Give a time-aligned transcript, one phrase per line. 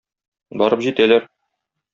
[0.61, 1.29] Барып җитәләр.